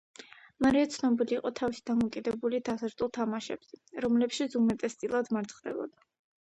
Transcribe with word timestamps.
მარია 0.65 0.87
ცნობილი 0.95 1.37
იყო 1.39 1.51
თავისი 1.59 1.83
დამოკიდებულებით 1.91 2.73
აზარტულ 2.75 3.13
თამაშებზე, 3.21 3.83
რომლებშიც 4.09 4.59
უმეტესწილად 4.65 5.33
მარცხდებოდა. 5.39 6.09